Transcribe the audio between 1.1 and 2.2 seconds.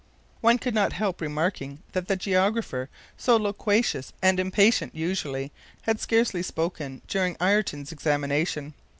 remarking that the